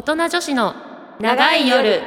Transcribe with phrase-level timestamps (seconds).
[0.00, 0.74] 大人女子の
[1.20, 2.00] 長い夜。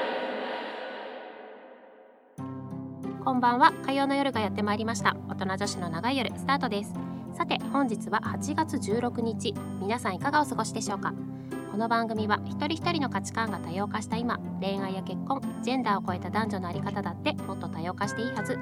[3.24, 3.72] こんばんは。
[3.86, 5.16] 火曜の夜がやってまいりました。
[5.30, 6.96] 大人女子の長い夜スタートです。
[7.38, 9.54] さて本日は8月16日。
[9.80, 11.14] 皆さんいかがお過ごしでしょうか？
[11.72, 18.58] この番組は一人一人の価値観が多様化した今恋愛や結婚ジェンダーを超えた男女の在り方だってもっと多様化していいはず。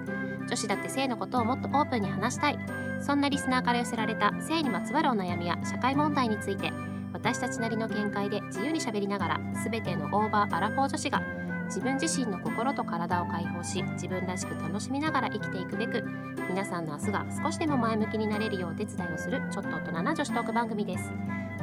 [0.45, 2.59] 女子だって性のことをもっとオープンに話したい。
[2.99, 6.73] そんなリスナーから寄せられた性にまつわるお悩みや社会問題について
[7.13, 11.21] 私たちなりの見解で自由にしゃべりながら全てのオーバーアラフォー女子が
[11.65, 16.03] 自分自身の心と体を解放し自分らしく楽しみながら生きていくべく
[16.49, 21.11] 皆さんの明日が少しでも前向きになれるようお手伝いをするちょっと大人な女子トーク番組です。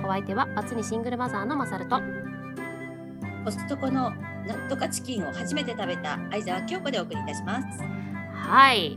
[0.02, 2.00] お相手はバツ2シングルマザーのマサルと
[3.44, 4.12] コストコの
[4.46, 7.82] なんとかチキンを初めて食べた相沢京子でお送りいたします。
[8.32, 8.96] はい。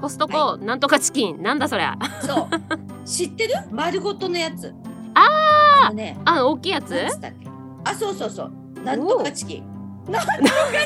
[0.00, 1.42] コストコ、はなんとかチキン。
[1.42, 1.96] なんだそりゃ。
[2.20, 3.54] そう、知ってる？
[3.70, 4.74] 丸ごとのやつ。
[5.14, 6.94] ああのね、あ大きいやつ？
[7.84, 8.52] あ、そうそうそう。
[8.82, 9.64] なんとかチキン。
[10.10, 10.38] なんとか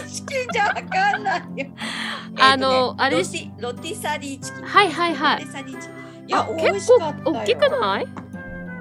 [0.09, 1.67] チキンじゃわかんないよ。
[2.41, 3.19] あのあれ？
[3.19, 4.65] ロティロティサリーチキン。
[4.65, 5.97] はいはいはいロティサリーチキン。
[6.29, 6.89] いや、結。
[7.25, 8.07] 構大きくない？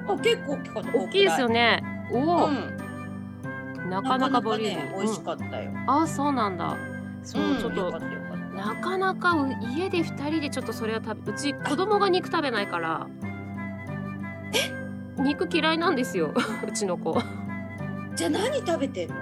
[0.08, 0.98] あ、結構大きかった。
[0.98, 1.54] 大きいですよね。
[1.54, 3.90] ねおお、うん。
[3.90, 5.70] なかなかボリューム、ね、美味しかったよ。
[5.72, 6.76] うんあそうなんだ
[7.24, 8.00] そう、んちょっと。
[8.56, 13.06] なかなかう家で2人でちょっとそれを食べうち子供が肉食べないから
[15.18, 16.34] 肉嫌いなんですよ。
[16.68, 17.22] うちの子。
[18.16, 19.16] じゃあ何食べてんの？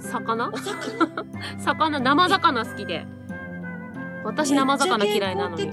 [0.00, 0.50] 魚？
[0.52, 1.24] お魚？
[1.58, 3.06] 魚生魚好きで。
[4.24, 5.70] 私生魚嫌いなのに。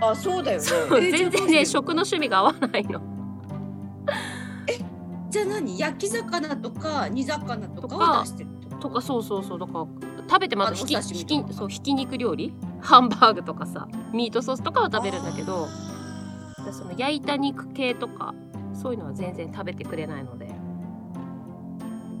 [0.00, 0.66] あ、そうだよね。
[1.10, 3.00] 全然ね食の趣味が合わないの。
[5.30, 5.78] じゃあ何？
[5.78, 8.24] 焼き魚とか煮魚ととか
[8.70, 8.88] と？
[8.88, 9.58] とかそうそうそう。
[9.58, 9.86] だから
[10.28, 12.54] 食べてまあずひきひきそうひき肉料理？
[12.80, 15.68] ハンバーグとかさミートソースとかは食べるんだけど。
[16.58, 18.34] 私その焼いた肉系とか
[18.82, 20.48] そういうのは全然食べてくれないので。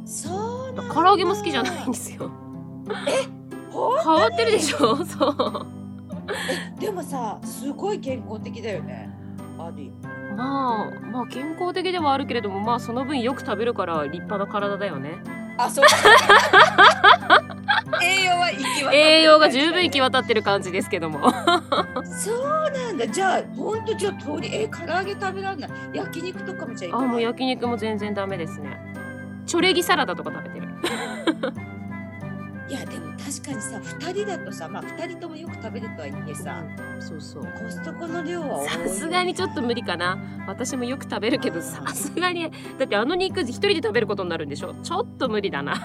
[0.04, 2.30] そう唐揚げも好きじゃないんですよ。
[3.70, 4.96] ほん変わってるでしょ？
[5.04, 5.66] そう。
[6.78, 9.10] えでもさすごい健康的だよね。
[9.58, 9.90] アディ。
[10.36, 15.22] まあまあ健康的ではあるけれどもまあその分よく食べるから立派な体だよね。
[15.58, 15.84] あそう
[18.02, 21.30] 栄養は行き渡栄養が十分行き渡ってる感じですけども。
[22.04, 23.06] そうなんだ。
[23.06, 25.70] じゃあほんとじゃあ通りえ唐揚げ食べられない。
[25.94, 28.76] 焼肉とかもじゃああもう焼肉も全然ダメですね。
[29.46, 30.68] チョレギサラダとか食べてる。
[32.68, 36.64] いやでも確かにさ二人だとさまあ二人ともよく食べるとはいえさ
[37.00, 37.42] そうそう。
[37.42, 40.16] コストコの量はさすがにちょっと無理かな。
[40.46, 42.50] 私もよく食べるけどさすがに。
[42.78, 44.74] だってあの肉一人で食べることになるんでしょ？
[44.82, 45.84] ちょっと無理だな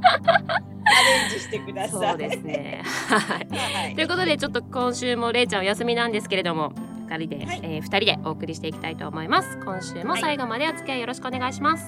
[0.00, 2.08] レンジしてください。
[2.10, 2.82] そうですね。
[2.84, 3.46] はい。
[3.48, 3.94] はい。
[3.94, 6.72] ということでちょっと今週もれいちゃんお休みなんですけれども
[7.08, 7.60] 2人で、はい。
[7.62, 9.58] えー、2人でお送りしていきたいと思います。
[9.64, 11.84] 今週も最後までお付き合いよろしくお願いします、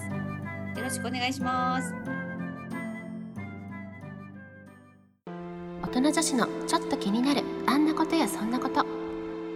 [0.77, 1.95] よろしくお願いします。
[5.83, 8.87] 大人女子のちょっと気になるあんなことやそんなこと。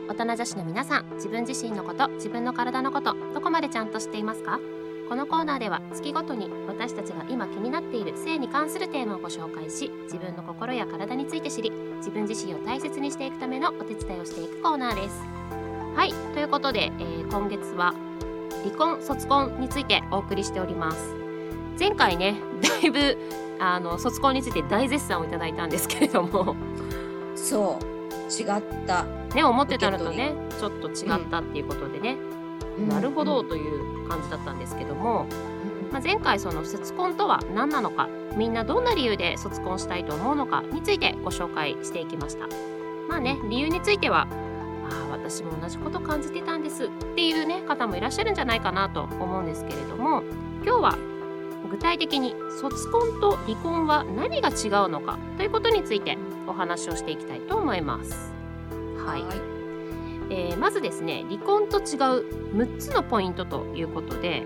[0.09, 4.61] 大人女子の皆さん自分自身のこと自分の体のことどこまでちゃんと知っていますか？
[5.09, 15.21] このコーナーでは月ごとに私たちが今気になっている性に関するテーマをご紹介し自分の心や体について知り自分自身を大切にしていくためのお手伝いをしていくコーナーです。
[15.95, 17.95] はいということで、えー今月は
[18.65, 21.15] 離婚卒婚についてお送りしております。
[21.79, 23.17] 前回ねだいぶ
[23.61, 26.57] あの卒婚について大絶賛をいただいたんですけれども。
[27.37, 27.97] そう
[28.29, 32.17] 違った、ね思ってたのとねちょっと違ったっていうことでね、
[32.89, 35.27] なるほどという感じだったんですけども、
[35.93, 42.47] まあ、前回その卒婚とは何なのかみんなどんな理由で卒婚したいと思うのかについてご紹介していきました。
[43.09, 44.27] まあね理由については
[44.91, 46.85] あー私も同じこと感じてたんです。
[46.85, 50.23] っていうね方もいらっしゃるんじゃないかなと思うんですけれども
[50.65, 50.99] 今日は
[51.71, 58.33] 具体的に卒婚と離婚は何が違うのかということについてお話をしていきたいと思います。
[59.05, 59.56] はい、
[60.31, 61.85] えーまずですね離婚と違う
[62.57, 64.43] 6つのポイントということで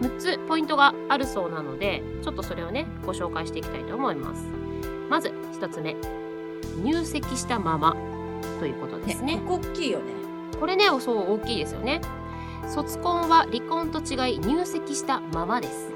[0.00, 4.44] 6つポイントがあるそうなのでちょっとそれをねご紹介していきたいと思います。
[5.08, 5.96] まず1つ目
[6.82, 7.96] 入籍したまま
[8.60, 9.36] ということですね。
[9.36, 10.12] ねここ大きいよね。
[10.60, 12.00] これねそう大きいですよね。
[12.68, 15.90] 卒婚は離婚と違い入籍したままです。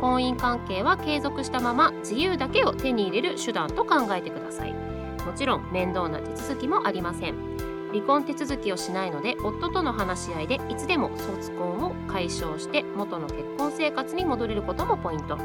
[0.00, 4.94] 婚姻関係は継続したまま自由だけを手に入れる手段と考えてください。
[5.24, 7.53] もちろん面倒な手続きもありません
[7.94, 15.38] 離婚手続きをしないので夫との話し合いでいつでも卒婚を解消して元の結婚生活に戻れることもポイント。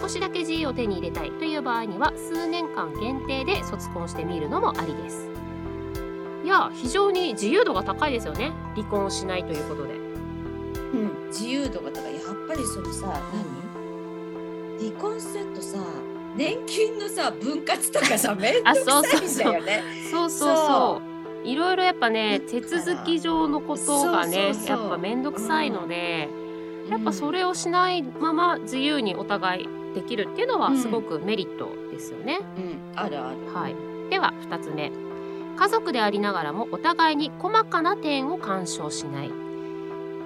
[0.00, 5.28] 少しだけ自由を手に入れたいという場合には数年間限定で卒婚してみるのもありです。
[6.44, 8.52] いや非常に自由度が高いですよね。
[8.76, 9.94] 離婚しないということで。
[9.94, 9.96] う
[10.96, 12.14] ん自由度が高い。
[12.14, 13.20] やっぱりそのさ
[14.78, 14.90] 何？
[14.90, 15.78] 離婚するとさ
[16.36, 19.82] 年金のさ分割とかさめんどくさいんだよね。
[20.08, 21.09] そうそうそう
[21.44, 26.28] いろいろやっぱね手続き上のことがねやっぱ面倒くさいので、
[26.88, 32.38] やっぱそれをしないまま自由にお互いできるっていうのはすごくメリットですよね。
[32.56, 33.54] うん、あるある。
[33.54, 33.74] はい、
[34.10, 34.92] では2つ目。
[35.56, 39.30] 家族でありながらもお互いに細かな点を干渉しない。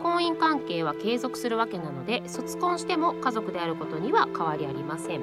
[0.02, 5.22] 婚姻関係は継続するわけなので卒婚しても家族であることには変わりありません。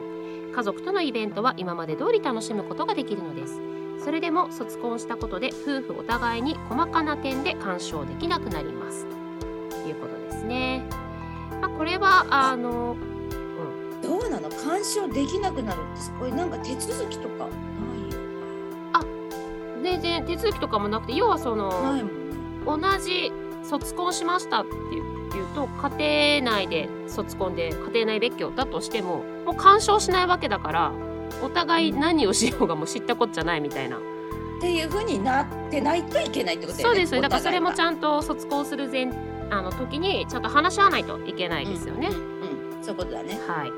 [0.51, 3.61] 家族とのイベントは今まで通り楽しむことができるのです
[4.03, 9.05] それでも卒婚したことで夫婦お互いに細かな点で干渉できなくなります。
[9.69, 10.83] ということですね、
[11.61, 12.95] まあ、これはあの
[14.01, 14.49] どうなの？
[14.49, 17.49] 干渉できなくなるってさこれなんか手続きとかない
[19.83, 22.03] 全然手続きとかもなくて要はそのね。
[22.65, 23.31] 同じ
[23.63, 25.03] 卒婚しましたっていう
[25.55, 30.91] と家庭内で卒婚で家庭内別居だとしてももう干渉しないわけだから
[31.41, 33.99] お互い何をしようがもう知ったこっちゃないみたいな、っ
[34.59, 36.95] ていうふうになってないといけないってことだよね。
[36.95, 39.09] そうですだからそれもちんゃんと卒婚する前
[39.49, 42.83] あの時にちゃんと話し合わないといけないですよね、うん、うんうん。
[42.83, 43.39] そういうことだね。
[43.47, 43.71] はい。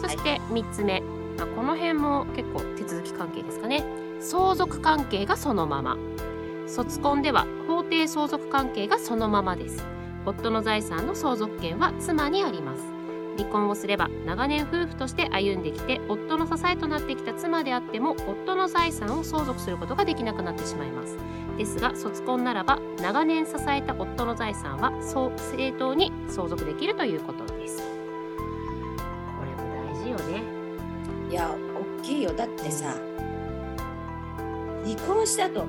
[0.00, 1.00] そして3つ目、
[1.36, 3.84] まあ、この辺も結構手続き関係ですかね。
[4.20, 5.96] 相続関係がそのまま。
[6.66, 9.98] 卒婚では法定相続関係がそのままです。
[10.26, 12.97] 夫の財産の相続権は妻にあります
[13.38, 21.16] 離婚をすれば長年夫婦として歩んできて夫の支えとなってきた妻であっても夫の財産を相続することができなくなってしまいます。
[21.56, 27.78] ですが卒婚ならば長年支えた夫の財産はそう正当に相続できるということです。
[27.78, 27.84] こ
[29.44, 30.42] れも大事よね。
[31.30, 31.48] いや
[32.00, 32.32] 大きいよ。
[32.32, 32.94] だってさ
[34.84, 35.64] 離婚したと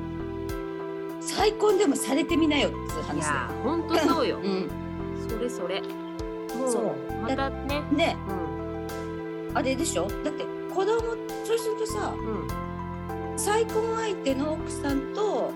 [1.22, 4.40] 再婚でもされてみなよっていうい話だやーほんとそうよよ。
[4.44, 4.70] うん。
[5.30, 5.84] それそれ
[6.72, 6.96] そう。
[7.22, 7.84] またね。
[7.92, 8.18] ね。
[8.28, 9.58] うん。
[9.58, 10.08] あれでしょ？
[10.08, 10.44] だって
[10.74, 11.02] 子供
[11.44, 13.40] そうするとさうん。
[13.40, 15.52] 再婚相手の奥さんと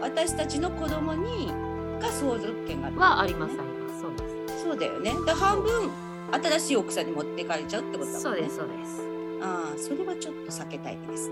[0.00, 1.52] 私たちの子供に
[2.00, 2.98] が相続権がある。
[2.98, 4.00] はありますあります。
[4.00, 4.62] そうです。
[4.64, 5.14] そうだよね。
[5.24, 5.90] で半分
[6.30, 8.20] 新しい奥さんに持ってかれちゃうってことだもんね。
[8.20, 11.30] そうですそうですああそれはちょっと避けたいです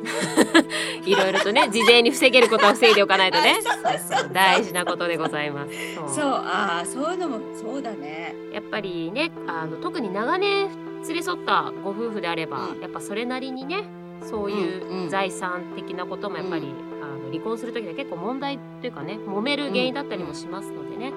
[1.05, 3.57] いろいろとね事前に防げることは防いでおかないとね。
[4.33, 5.95] 大事なことでございます。
[6.15, 6.25] そう。
[6.27, 8.35] ああそういうのもそうだね。
[8.53, 10.69] やっぱりねあの特に長年
[11.07, 12.81] 連れ添ったご夫婦であれば、うん。
[12.81, 13.85] やっぱそれなりにね
[14.23, 15.09] そううんういうん。
[15.09, 16.73] 財産的なこともやっぱり、
[17.03, 21.13] あの離婚する時は結構問題というかね揉める原因だったりもしますのでね、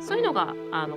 [0.00, 0.96] そういうのがあの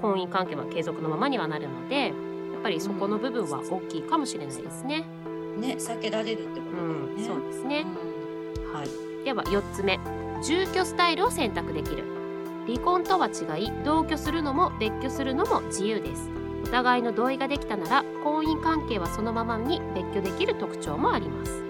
[0.00, 2.12] 婚姻関係は継続のままにはなるので
[2.62, 5.04] ぱりそこの部分は大きいかもしれないですね。
[5.58, 7.84] ね避けられるってこうとだよん、ね、そうですね。
[7.84, 9.10] うんはい。
[9.24, 9.98] では4つ目
[10.42, 12.04] 住居スタイルを選択できる
[12.66, 16.30] 離婚とは違い同居するのも別居するのも自由です
[16.64, 21.62] お互いの同意ができたなら婚姻関係はそのままに別居できる特徴もあります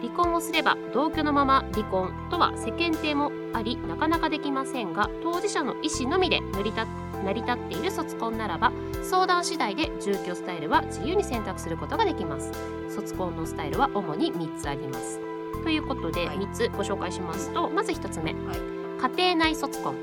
[0.00, 6.86] 離婚をすれば同居のまま離婚とは世間体もありなかなかできませんが当事者の意思のみで成り立
[7.24, 8.72] 成り立っている卒婚ならば
[9.02, 12.52] 相談次第で住居スタイルは自由に選択することができます。
[12.94, 15.20] 卒婚のスタイルは主に3つあります。
[15.62, 16.38] ということではい。
[16.38, 19.16] 3つご紹介しますと、まず1つ目、はい。
[19.16, 19.94] 家庭内卒婚。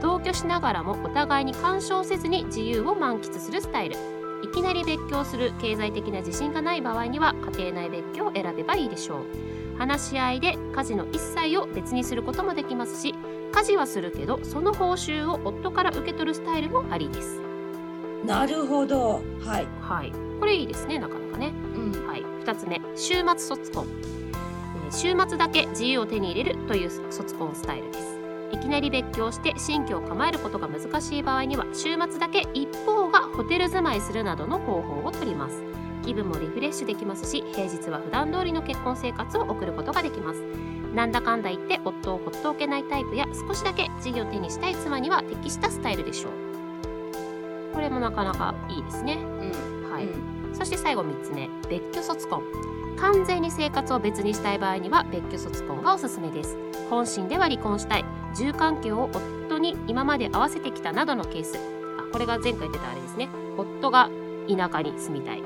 [0.00, 3.96] 同居しながらもお互いに干渉せずに自由を満喫するスタイル。
[4.44, 9.78] いきなり別居をする経済的な自信がない場合には家庭内別居を選べばいいでしょう。
[9.78, 13.14] 話し合いで家事の一切を別にすることもできますし
[13.58, 17.40] 家事はするけどその報酬を夫から受け取るスタイルもありです。
[18.24, 19.20] なるほど。
[19.40, 20.12] はい、はい。
[20.38, 21.48] これいいですねなかなかね。
[21.74, 24.18] うん、はい、2つ目週末卒婚、えー
[24.90, 28.18] 週末だけ自由を手に入れるという卒婚スタイルです。
[28.52, 35.56] いきなり別居をして新居を構えることが難しい場合には週末だけ一方がホテル住まいするなどの方法をとります。
[36.04, 40.40] 気分もリフレッシュできますし平日は普段通りの結婚生活を送ることができます
[40.94, 47.74] なんだかんだ言って夫をほっとけないタイプや少しだけ事業を手にしたい妻には適したスタイルでしょう。
[47.74, 49.14] これもなかなかいいですね。
[49.14, 49.92] うん。
[49.92, 50.54] はい、うん。
[50.56, 51.48] そして最後3つ目。
[51.68, 52.42] 別居卒婚。
[52.98, 56.56] 完全に生活を別にしたい場合には別居卒婚がおすすめです。
[56.90, 58.04] 本心では離婚したい。
[58.34, 59.10] 住環境を
[59.48, 61.56] 夫に今まで合わせてきたなどのケース。
[61.98, 63.28] あこれが前回出たあれですね。
[63.56, 64.10] 夫が
[64.48, 65.42] 田舎に住みたい。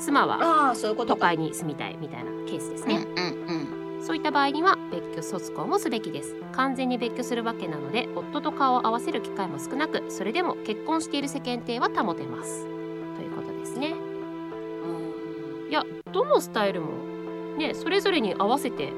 [0.00, 1.20] 妻はああそういうことか。
[1.20, 3.75] 都会に住みたいみたいなケースですね、うんうん
[4.06, 6.36] そういった場合には別居卒婚をすべきです。
[6.52, 12.64] 完全に別居するわけなので夫と顔を合わせる機会も少なくそれでも結婚している世間体は保てます。
[13.16, 13.94] ということですね。
[13.94, 15.70] うん。
[15.70, 15.82] いや
[16.12, 18.92] どのスタイルもねそれぞれに合わせて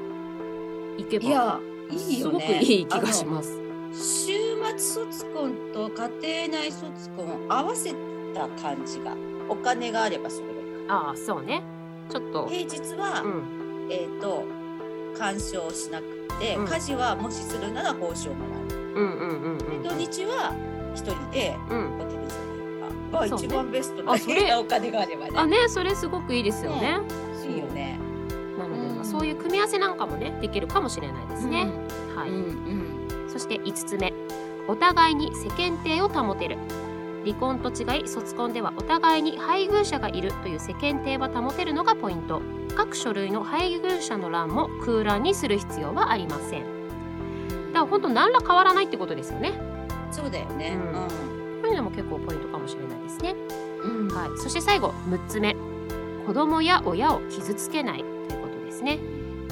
[0.99, 3.59] いけばいやいいすごくよねいい気がします。
[3.91, 4.33] 週
[4.77, 7.95] 末卒婚と家庭内卒婚を合わせ
[8.35, 9.15] た感じが
[9.49, 10.93] お金があればそれがいいか。
[10.93, 11.63] ああそうね。
[12.11, 13.89] ちょっと平日は、うん。
[13.89, 14.58] えっ、と
[15.17, 16.05] 干渉しなく
[16.39, 16.65] て、うん。
[16.67, 20.53] 家事はもしするなら報酬をもらう、うんうんうんうんで土日は
[20.95, 21.99] 一人でうん。
[21.99, 22.29] お手伝い
[23.11, 24.53] とかが一番ベストだあそれ。
[24.55, 25.31] お金があればね。
[25.35, 26.99] あねそれすごくいいですよね。
[27.47, 27.99] いいよね。
[28.57, 28.95] なので、うん。
[28.95, 31.67] まあそういう組み合わせなんかもねできるかもしれないですね、
[32.15, 33.29] はい、うんうん。
[33.29, 34.13] そして5つ目。
[34.67, 36.57] お互いに世間体を保てる
[37.25, 42.41] 離婚と違い卒婚ではお互いに配偶者がいるという世間体は保てるのがポイント。
[42.75, 46.63] 各書類の配偶者の欄も空欄にする必要はありません。
[47.73, 49.53] だから本当何ら変わらないってことですよね。
[50.11, 50.77] そうだよね。
[50.77, 50.93] うん。
[50.93, 53.35] こういうのも結構ポイントかもしれないですね。
[53.83, 55.55] うん、うんはい、そして最後6つ目。
[56.25, 58.99] 子供や親を傷つけないということですね。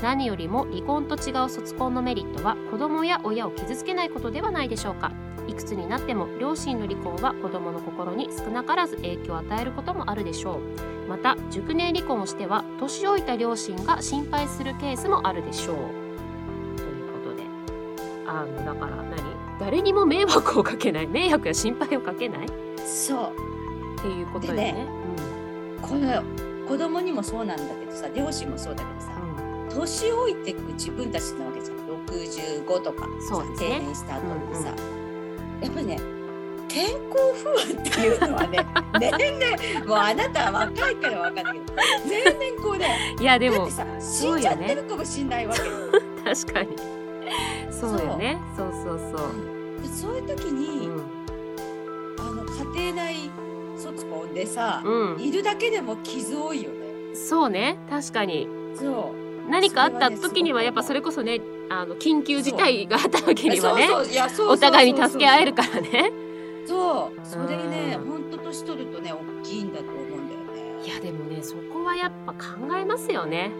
[0.01, 5.11] 何よりも離婚と違う卒婚のメリットは子供や親を傷つけないことではないでしょうか
[5.47, 10.59] いくつになっても両親の離婚は子供の心に少なからず影響を与えることもあるでしょ
[11.05, 11.09] う。
[11.09, 15.75] また熟年離婚をしては年老いた両親が心配するケースもあるでしょう。
[16.77, 17.43] ということで。
[18.27, 19.17] あのだから何？
[19.59, 21.07] 誰にも迷惑をかけない。
[21.07, 22.45] 迷惑や心配をかけない？
[22.45, 22.49] っ
[22.85, 23.33] そ
[23.97, 24.01] う。
[24.01, 24.87] ていうことよでねね
[25.81, 26.23] この
[26.67, 29.41] 子供にもそうなんだけどさ両親もそうだけどさうん。
[29.41, 31.77] うん年老いていく自分たちなわけじゃん。
[32.07, 33.69] 65とかそうですね。
[33.69, 34.73] 定年した後にさ、
[35.61, 35.99] やっぱりね
[36.67, 36.97] 健康
[37.43, 38.65] 不安っていうのはね
[38.99, 41.73] 年々もうあなたは若いから分かんないけど
[42.05, 45.65] 年々こうねいやでもさ死んじゃってるかもしんないわけよ。
[46.23, 46.97] 確かに。
[47.71, 48.37] そうよね。
[48.55, 49.81] そうそうそう。
[49.81, 50.89] でそういう時に、
[52.19, 52.43] あの
[52.75, 53.29] 家庭内
[53.77, 56.77] 卒婚でさ、うん、うん、いるだけでも傷多いよね。
[57.13, 57.77] そうね。
[57.89, 58.47] 確かに。
[58.75, 59.13] そ
[59.47, 59.49] う。
[59.49, 63.87] 何かあった時にはやっぱそれこそねあの緊急事態があった時にはね
[64.49, 66.11] お互いに助け合えるからね。
[66.65, 67.19] そう。
[67.25, 70.39] それねうんほんと年取るとね大きいんだと思うんだよ
[70.79, 70.85] ね。
[70.85, 73.51] いやでもねそこはやっぱ考えますよね、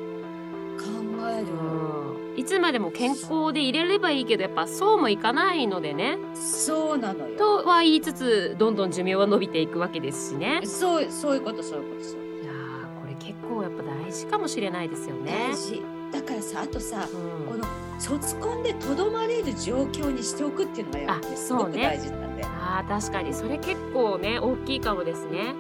[0.78, 0.86] 考
[1.30, 6.18] える、うん、いつまでも健康でいれればいいけどやっぱそうもいかないのでね。
[6.34, 7.38] そうなのよ。
[7.38, 10.62] とは言いつつどんどん寿命は伸びていくわけですしね。
[10.64, 15.50] そうそういうことそういうことそういやーこれ結構やっぱ大事かもしれないですよね。
[15.50, 15.56] 大。
[15.56, 17.52] 事だからさあとさうん。
[17.52, 17.66] この
[18.00, 21.84] 卒婚でとどまれる状況にしておくっていうのがやっぱりあすごくそうね。
[21.84, 23.34] 大事なんだよ、あー確かに。
[23.34, 25.56] それ結構ね大きいかもですね。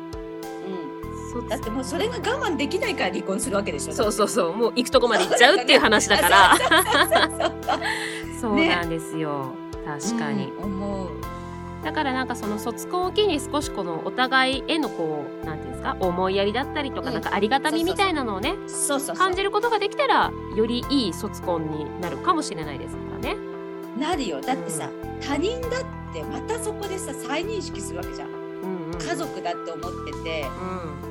[1.33, 3.93] うん、だってもうそれが我慢できないから離婚するわけでしょ。
[3.93, 4.53] そうそうそう。
[4.53, 6.55] もう行くとこまで行っちゃうっていう話だから。
[8.39, 11.09] そうなんですよ、確かに、うん思う
[11.83, 17.13] だからなんかその卒婚を機に少しこのお互いへのこうなんていうんですか思いやりだったりとかうん。
[17.13, 23.37] なんかありがたみみたいなのをねそうそうそう感じることができたらよりいい卒婚になるかもしれないですからね。
[23.97, 24.41] なるよ。
[24.41, 24.89] だってさ、
[25.21, 28.29] 他人だってまたそこでさ再認識するわけじゃん。
[28.29, 28.31] う
[28.65, 30.45] んうん、家族だって思ってて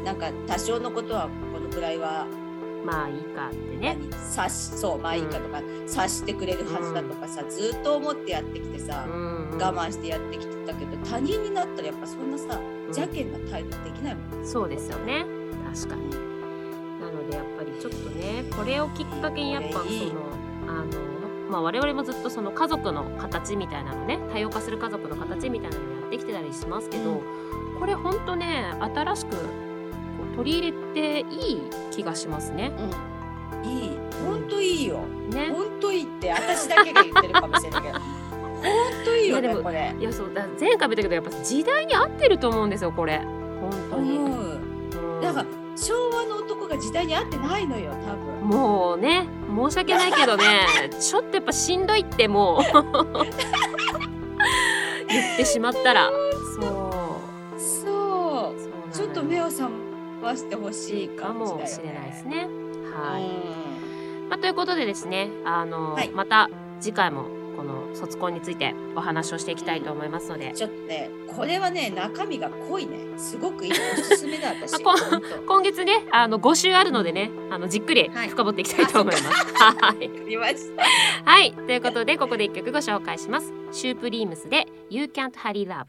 [0.00, 3.96] うなんか多少のことはこのぐらいはん、まあいいかってね。
[4.10, 4.26] 何？
[4.26, 12.76] 察しそうまあいいかとか、察してくれるはずだとかさ、ずっと思ってやってきてさ、うんうん、我慢してやってきてたけど他人になったらやっぱそんなさうん。
[12.86, 15.24] 邪険な態度できないもん、そうですよね。
[15.74, 16.10] 確かに。
[17.00, 19.84] なのでやっぱりちょっとねこれをきっかけにやっぱその
[20.68, 20.90] あの
[21.50, 27.20] まあ我々もずっとその家族の形みたいなのね多様化する家族の形みたいなのやってきてたりしますけど、うん。
[27.78, 29.36] これほんとね新しく
[30.36, 32.72] 取り入れていい気がしますね。
[32.78, 33.98] うん、いい。
[34.24, 35.00] 本当いいよ。
[35.30, 35.50] ね。
[35.50, 37.98] 本当いいって私だけが言ってるかもしれないけど。
[37.98, 38.15] 本
[39.06, 39.94] 当いいよねこれ。
[39.98, 43.18] いやそうだ前回も言ったけどやっぱ時代に合ってると思うんですよこれ。
[43.18, 44.18] 本当に。
[44.18, 44.60] 思う
[45.16, 45.20] うん。
[45.22, 45.46] だから
[45.76, 48.48] 昭和の男が時代に合ってないのよ多分。
[48.48, 50.44] もうね申し訳ないけどね
[51.00, 52.62] ちょっとやっぱしんどいってもう。
[55.08, 56.10] 言ってしまったら。
[56.60, 56.90] そ
[57.56, 57.60] う。
[57.60, 58.94] そう。
[58.94, 59.70] ちょっと目を覚
[60.22, 62.48] ましてほしいかもしれないですね。
[62.92, 64.28] はい、うん。
[64.28, 66.10] まあ、ということでですねあの、はい。
[66.10, 72.98] また次回もこの卒婚についてお話をしていきたいと思いますので、ちょっとねこれはね中身が濃いね。
[73.16, 73.72] すごくいい。
[73.72, 78.28] おすすめだ私今月ねあの5週あるのでねあのじっくりはい。
[78.28, 79.54] 深掘っていきたいと思います。
[79.56, 80.10] はい。
[81.24, 83.52] はい、ということでここで一曲ご紹介します。
[83.72, 85.84] シュープリームスで You Can't Hurry Love。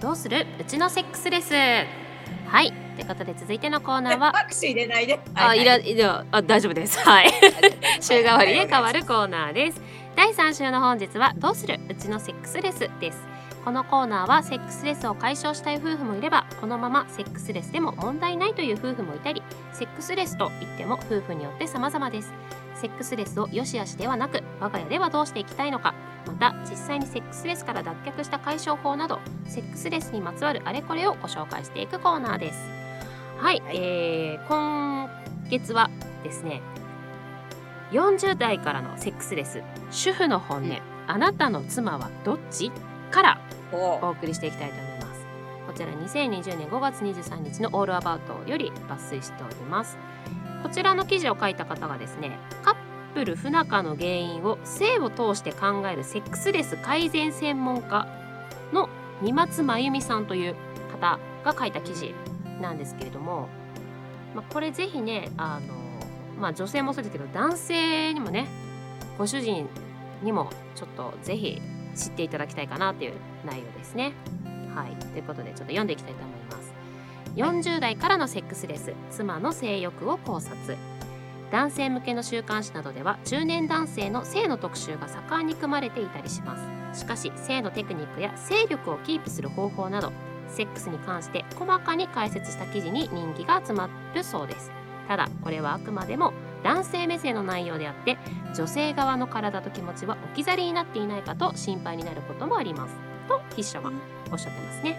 [0.00, 0.46] どうする？
[0.60, 1.52] うちのセックスレス。
[1.54, 4.32] はい、ということで続いてのコーナーは。
[4.32, 6.98] 拍手入れないであ、いら、いや、あ、大丈夫です。
[7.00, 7.30] はい。
[8.00, 9.80] 週替わりで変わるるコーナーです。
[10.16, 11.80] 第3週の本日はどうする？
[11.88, 13.34] うちのセックスレスです。
[13.64, 22.30] このコーナーはセックスレスを解消したい夫婦もいればこのままセックスレスでも問題ないという夫婦もいたりセックスレスといっても夫婦によって様々です
[22.74, 25.94] セックスレスを良し悪しではなく我が家ではどうしていきたいのか
[26.26, 32.73] また実際にセックスレスから脱却した解消法などセックスレスにまつわるあれこれをご紹介していくコーナーです
[33.44, 33.76] はい、はい。
[33.76, 35.10] えー今
[35.50, 35.90] 月は
[36.22, 36.62] ですね
[37.92, 40.78] 40代からのセックスレス主婦の本音、うん。
[41.06, 42.72] あなたの妻はどっち？
[43.10, 44.06] からお。
[44.06, 45.26] お送りしていきたいと思います。
[45.66, 49.98] こちら2020年5月23日のオールアバウトより抜粋しております。
[50.62, 52.76] こちらの記事を書いた方がですねカッ
[53.12, 58.08] プル不仲の原因を性を通して考えるセックスレス改善専門家
[58.72, 58.88] の
[59.20, 60.54] 三松真由美さんという
[60.92, 62.14] 方が書いた記事
[62.60, 63.48] なんですけれども、
[64.34, 65.74] まあ、これぜひねあの、
[66.38, 68.46] まあ、女性もそうですけど男性にもね
[69.18, 69.68] ご主人
[70.22, 71.60] にもちょっとぜひ
[71.94, 73.12] 知っていただきたいかなという
[73.46, 74.12] 内容ですね。
[74.74, 76.74] はい、ということでちょっと読んでいきたいと思います。
[77.36, 80.76] 40代からのセックスレス妻の性欲を考察
[81.50, 86.56] 男性向けの週刊誌などでは中年男性の性の特集が盛んに組まれていたりしま
[86.92, 90.12] すしかし性のテクニックや性力をキープする方法など
[90.48, 94.70] セックスに関して細かに解説した記事に人気が集まるそうです。
[95.08, 96.32] ただこれはあくまでも
[96.62, 98.16] 男性目線の内容であって
[98.56, 102.94] 女性側の体と気持ちは置き去りになっていないかと心配になることもあります。
[103.28, 103.92] と筆者は。
[104.32, 104.98] おっしゃってますね、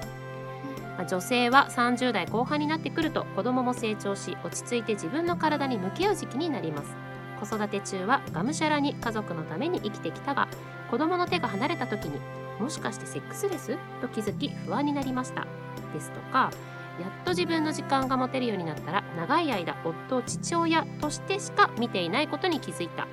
[0.97, 6.95] まあ女性は30代後半になってくると子供も成長し落ち着いて自分の体に向き合う時期になります。
[7.39, 10.47] 子育て中はがむしゃらに家族のために生きてきたが
[10.89, 12.19] 子供の手が離れた時に
[12.59, 15.45] もしかしてセックスレスと気づき不安になりました。
[15.93, 16.51] ですとか
[16.99, 23.07] やっと自分の時間が持てるようになったら長い間夫を父親としてしか見ていないことに気づいた。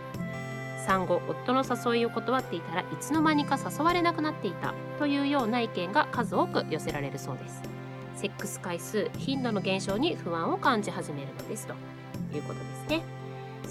[0.87, 4.75] 産後夫の誘いを断っていたらいつの間にか誘われなくなっていた。
[4.99, 7.62] というような意見が数多く寄せられるそうです。
[8.16, 11.66] セックス回数頻度の減少に不安を感じ始めるのです。
[11.66, 11.75] と
[12.34, 13.21] いうことですね。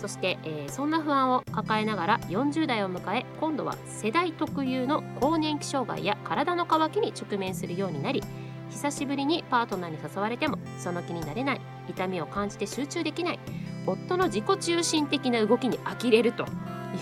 [0.01, 8.23] そして、えーそんな不安を抱えながら40代を迎え今度は世代特有の更年期障害や体の渇きに直面するようになり
[8.71, 13.39] 久しぶりにパートナーに誘われてもその気になれない痛みを感じて集中できない
[13.85, 16.45] 夫の自己中心的な動きに呆れると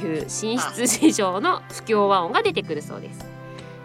[0.04, 3.20] いう寝室事情の不協和音が出てくるそうです。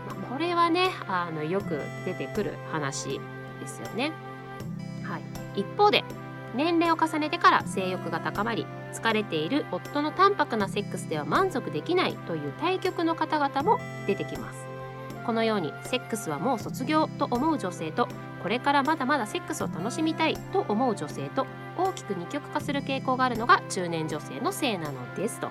[0.08, 3.20] まあこれはねあのよく出てくる話
[3.60, 4.12] ですよね。
[5.02, 6.04] はい、一方で
[6.54, 14.74] 年齢を重ねてから性欲が高まり疲れている夫の淡白なセックスでは満足できないという対極の方々も出てきます。
[15.24, 18.08] このようにセックスはもう卒業と思う女性と
[18.42, 21.46] これからまだまだセックスを楽しみたいと思う女性と
[21.78, 25.46] 大きく二極化する傾向があるのが中年女性の性なのですと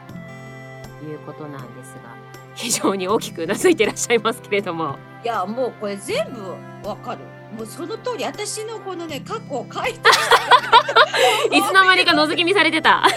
[1.04, 2.16] いうことなんですが
[2.54, 7.20] 非常に大きくうなずいていらっしゃいますけれどもいやもうこれ全部わかる。
[7.58, 10.00] もうその通り私のこのね過去を書いて
[11.56, 13.04] いつの間にか覗き見されてた。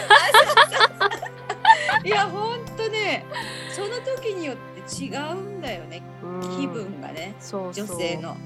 [2.05, 3.25] いやほんとね
[3.73, 6.03] その時によって違うんだよね。
[6.23, 6.61] うん。
[6.61, 8.37] 気分がね、女性の。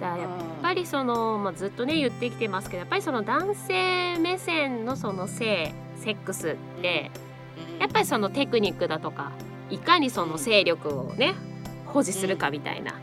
[0.00, 0.62] だやっうん。
[0.62, 7.10] ぱりその、まあ、ずっとね言ってきてますけどやっぱりその男性目線のその性セックスって
[7.74, 7.78] うん。
[7.80, 9.30] やっぱりそのテクニックだとか
[9.70, 11.34] いかにその勢力をね
[11.94, 12.94] 保持するかみたいな、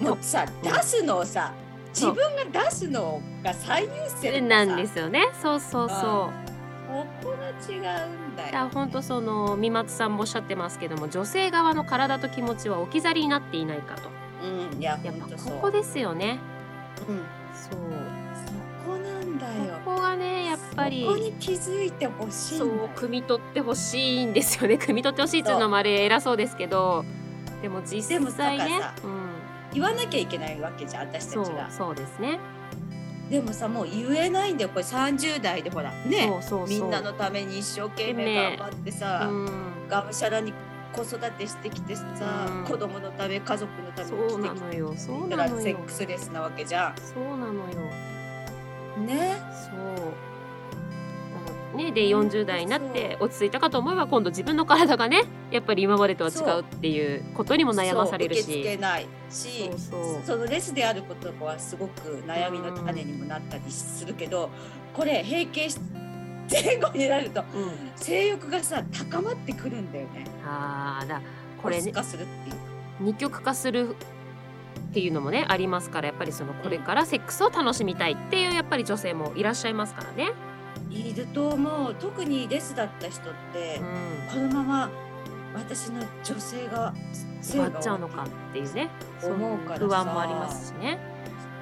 [0.00, 0.18] うん、もう。
[0.20, 1.52] さうん出すのをさ
[1.90, 2.16] 自分
[2.52, 5.28] が出すのが最優先なんですすよね。
[5.42, 6.46] そうそうそう。
[6.88, 8.70] ここが違うんだよ。
[8.72, 14.10] 本当その三松さんもおっしゃってますけども女性側の体と気持ちは置き去りになっていないかと。
[14.44, 15.26] うん、いややっぱ。
[15.26, 16.38] ここですよね。
[17.08, 17.16] うん、
[17.54, 17.80] そう。
[18.46, 19.80] そこなんだよ。
[19.84, 22.72] ここがねやっぱりそこに気づいてほしいそよ。
[22.74, 24.74] う汲み取ってほしいんですよね。
[24.74, 27.04] 汲み取ってほしいっていうのもあれ偉そうですけど
[27.62, 29.30] でも実際ねうん、
[29.72, 31.70] 言わなきゃいけないわけじゃん私たちが。
[31.70, 32.38] そうですね。
[33.30, 36.80] でもさもう言えないんだよこれ30代でほらねそうそうそう。
[36.80, 39.88] みんなのために一生懸命頑張ってさ、うん。
[39.88, 40.52] がむしゃらに
[40.92, 42.04] 子育てしてきてさ、
[42.48, 42.64] うん。
[42.64, 45.62] 子供のため家族のために生きてのよそうきたらなのよ。
[45.62, 47.62] セックスレスなわけじゃそうなのよ。
[49.00, 49.06] ん。
[49.06, 49.36] ね。
[49.52, 50.35] そう
[51.76, 59.70] ねで40代になって落ち着いたかと思えば今度自分の体がねやっぱり今までとは違うっていうことにも悩まされるそう受け付しけないし
[60.24, 64.50] そのレスであることはすごく悩みの種にもなったりするけど、
[64.94, 65.78] これ閉経し
[66.50, 70.24] 前後になるとうん、性欲がさ高まってくるんだよね。
[70.44, 71.20] あーだ
[71.60, 72.56] これねコス化するっていう。
[73.00, 73.96] 二極化する
[74.90, 80.32] っていうのもねありますからやっぱりそのこれからセックスを楽しみたいっていうやっぱり女性もいらっしゃいますからね。
[80.90, 81.94] いると思う。
[81.94, 83.80] 特にレスだった人って
[84.32, 84.50] う、ん。
[84.50, 84.90] このまま
[85.54, 86.94] 私の女性が
[87.40, 88.88] 性が終わっちゃうのかっていうね。
[89.22, 89.58] 思う。
[89.58, 90.98] からさ不安もありますしね。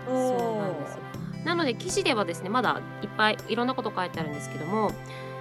[0.06, 0.98] そうなんですよ。
[1.44, 4.92] なので記事ではですねまだいっぱいいろんなこと書いてあるんですけども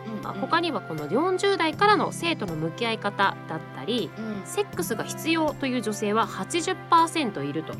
[0.05, 0.39] うんうん。
[0.39, 4.41] 他にはこの40代からの性との向き合い方だったりうん。
[4.45, 7.73] セックスが必要という女性は80%いると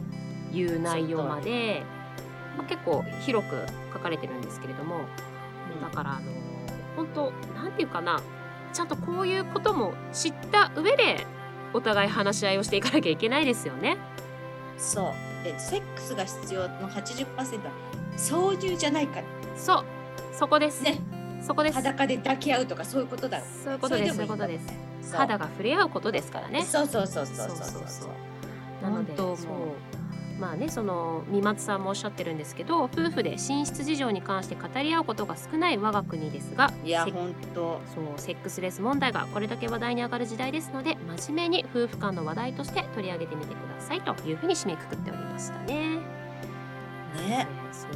[0.53, 1.84] いう内容まで、
[2.58, 3.56] まあ、結構広く
[3.93, 5.01] 書かれてるんですけれども
[5.82, 6.21] だからあの
[6.95, 8.21] 本当なんていうかな
[8.73, 11.26] ちゃんとこういうことも知った上で
[11.73, 13.97] お互い話し合いをしていかなきゃいけないですよね。
[14.78, 15.06] そう。
[15.45, 17.71] えセックスが必要の80%は
[18.15, 19.23] 操縦じゃないから。
[19.58, 19.86] そう。
[20.32, 20.84] そこです。
[20.84, 20.99] ね。
[21.41, 21.76] そこです。
[21.76, 24.15] 裸で抱き合うとかそういうことだそういうことです。
[24.15, 25.15] そういことです。
[25.15, 26.63] 肌が触れ合うことですからね。
[26.63, 29.36] そうそうそうそうそうそうなのでそう。
[30.43, 45.99] まあねその三松さんもおっしゃってるんですけど夫婦で寝室事情に関して語り合うことが少ない我が国ですがセいや本当そうセックスレス問題がこれだけ話題に上がる時代ですので真面目に夫婦間の話題として取り上げてみてくださいというふうに締めくくっておりましたね。
[47.15, 47.91] ねそう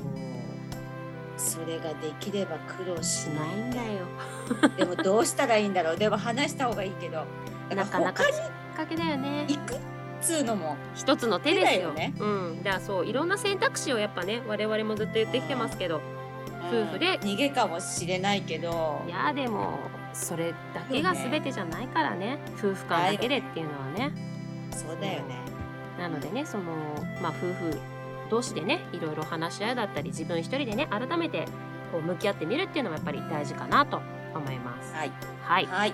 [1.36, 4.06] それができれば苦労ししなないいんだよ。
[4.78, 7.26] でもどうしたらいいんだろうでも話した方がいいけど
[7.70, 9.44] だなかなか他きっかけだよね。
[9.44, 9.80] に行くっ
[10.22, 10.78] つうのも。
[10.96, 11.92] 一つの手ですよ。
[11.92, 12.14] ね。
[12.20, 16.02] うん、だからそういろんな選択肢をやっぱね我々もずっと言ってきてますけど、
[16.70, 17.16] 夫婦で。
[17.16, 19.04] うん逃げかもしれないけど。
[19.08, 19.80] いやでも
[20.14, 22.40] それだけが全てじゃないからね。
[22.58, 24.12] 夫婦間だけでっていうのはね。
[24.72, 25.36] そうだよね。
[26.00, 26.64] なのでねその
[27.22, 27.80] まあ夫婦
[28.30, 31.46] 同士でねいろいろ話し合いだったり自分一人でね改めて
[31.92, 34.02] こう向き合ってみるっていうのもやっぱり大事かなと
[34.36, 34.94] 思います。
[34.94, 35.12] はい。
[35.44, 35.94] はい、はい。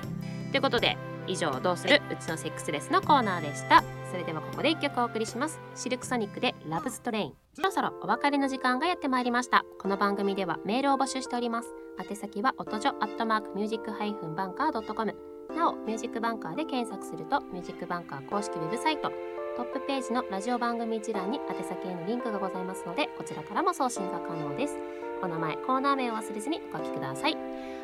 [0.51, 2.01] ということで以上どうする？
[2.11, 3.83] うちのセックスレスのコーナーでした。
[4.13, 5.59] それではここで一曲お送りします。
[5.73, 7.33] シルクソニックでラブストレイン。
[7.55, 9.65] そろそろお別れの時間がやってまいりました。
[9.79, 11.73] この番組ではメールを募集しております。
[12.07, 15.15] 宛先は音女アットマークミュージックハイフンバンカードットコム。
[15.55, 19.11] なお、ミュージックバンカーで検索すると、ミュージックバンカー公式ウェブサイト、
[19.55, 24.75] トップページのラジオ番組一覧に宛先へのリンクがございますので、こちらからも送信が可能です。
[25.21, 27.35] お名前、コーナー名を忘れずにお書きください。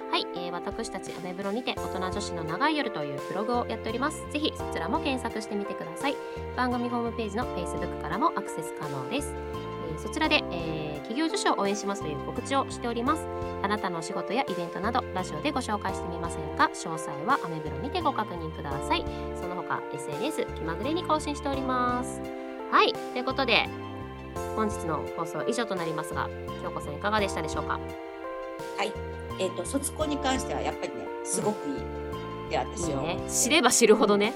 [0.10, 4.18] はい、えー私たちアメブロにて大人女子の長い夜というブログをやっております。
[4.32, 6.16] ぜひそちらも検索してみてください。
[6.58, 9.32] 番組ホームページの Facebook からもアクセス可能です。
[10.00, 13.26] えーそちらで、えー企業女子を応援しますという告知をしております。
[13.64, 16.70] あなたのお仕事やイベントなどラジオでご紹介してみませんか？
[16.72, 19.04] 詳細はアメブロにてご確認ください。
[19.42, 22.22] その他 SNS 気まぐれに更新しております。
[22.72, 23.68] はい、ということで
[24.56, 26.30] 本日の放送は以上となりますが、
[26.62, 27.80] 京子さんいかがでしたでしょうか？
[29.40, 31.76] えっ、と卒コンに関してはやっぱりねすごくいい。
[32.52, 33.24] で私はいいね。
[33.28, 34.34] 知れば知るほどね。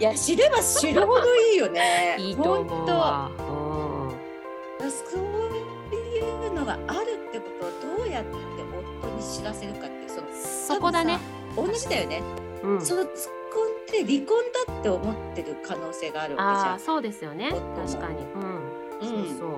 [0.00, 2.16] いや知れば知るほどいいよね。
[2.18, 3.30] いいと思うわ。
[4.88, 5.20] そう
[5.94, 8.30] いうのがあるってことをどうやって
[9.02, 10.26] 夫に知らせるかってその
[10.76, 11.18] そこだね。
[11.56, 12.22] 同じだよね。
[12.62, 12.80] うん。
[12.80, 13.06] 卒
[13.52, 16.80] コンって離婚だって思ってる可能性があるわけじゃん。
[16.80, 17.50] そうですよね。
[17.50, 18.22] 確かに。
[18.22, 18.70] うん。
[19.00, 19.50] うんそうそう。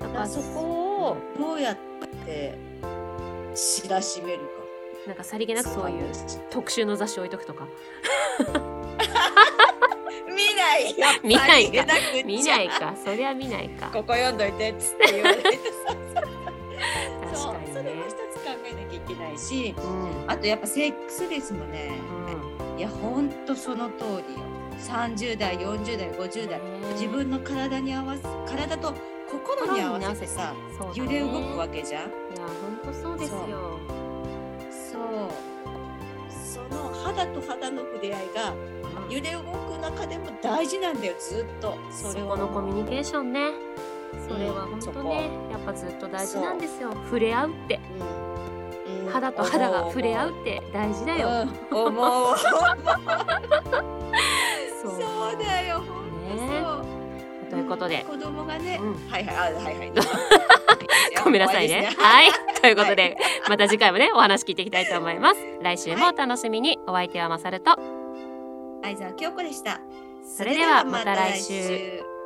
[0.00, 1.76] だだからそこをどうやっ
[2.24, 2.56] て
[3.54, 4.44] 知らしめるか。
[5.06, 6.12] なんかさりげなくそういう
[6.50, 7.66] 特集の雑誌置いとくとか。
[10.38, 10.98] 見ない。
[10.98, 12.94] やっぱり見ないか見ないか。
[13.04, 13.90] そりゃ見ないか。
[13.92, 15.42] ここ読んどいてっつって言われて
[17.34, 17.56] そう。
[17.72, 18.14] それも一。
[18.14, 19.74] つ考えなきゃいけないし。
[19.76, 19.80] う
[20.26, 20.30] ん。
[20.30, 21.90] あとやっぱセックスレスもね。
[22.76, 24.40] いやほんとその通りよ。
[24.78, 28.94] 30代40代50代ね自分の体に合わせ体と
[29.28, 30.58] 心に合わせてさね
[30.94, 32.02] 揺れ動くわけじゃん。
[32.04, 33.38] いや、本当そうですよ。
[34.70, 35.02] そう。
[36.30, 38.77] その肌と肌の触れ合いがうん
[39.08, 43.50] 揺れ動く中でも大事なんだよずっとそれをそこのコミュニケーションね。
[44.26, 46.90] それは本当ね、やっぱずっと大事なんですよ。
[46.92, 47.80] 触れ合うって。
[48.00, 48.28] うんうん
[49.08, 51.48] 肌と肌が触れ合うって大事だよ。
[51.70, 52.36] うん思う
[54.82, 55.00] そそう
[55.42, 56.08] だよ、ほん
[57.50, 59.92] ということで、子供がね、うんはいはい、あはいはい。
[61.24, 61.90] ごめんなさいね。
[61.96, 62.30] はい。
[62.60, 63.16] ということで、
[63.48, 65.40] また次回もね、お話聞いていきたいと思います。
[65.62, 66.78] 来週もお楽しみに。
[66.86, 67.97] お相手はまさると。
[68.82, 69.80] 相沢京子でした。
[70.24, 72.17] それではまた来週。